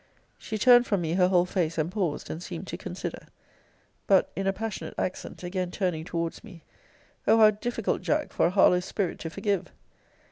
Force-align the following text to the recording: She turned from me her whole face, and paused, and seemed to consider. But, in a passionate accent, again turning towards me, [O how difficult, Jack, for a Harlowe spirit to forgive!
She 0.39 0.57
turned 0.57 0.87
from 0.87 1.01
me 1.01 1.13
her 1.13 1.27
whole 1.27 1.45
face, 1.45 1.77
and 1.77 1.91
paused, 1.91 2.31
and 2.31 2.41
seemed 2.41 2.65
to 2.69 2.75
consider. 2.75 3.27
But, 4.07 4.31
in 4.35 4.47
a 4.47 4.51
passionate 4.51 4.95
accent, 4.97 5.43
again 5.43 5.69
turning 5.69 6.05
towards 6.05 6.43
me, 6.43 6.63
[O 7.27 7.37
how 7.37 7.51
difficult, 7.51 8.01
Jack, 8.01 8.33
for 8.33 8.47
a 8.47 8.49
Harlowe 8.49 8.79
spirit 8.79 9.19
to 9.19 9.29
forgive! 9.29 9.71